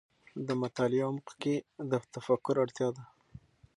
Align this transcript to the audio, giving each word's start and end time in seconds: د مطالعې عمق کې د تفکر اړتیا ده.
د 0.47 0.49
مطالعې 0.61 1.01
عمق 1.07 1.27
کې 1.41 1.55
د 1.89 1.93
تفکر 2.13 2.55
اړتیا 2.63 2.87
ده. 2.95 3.03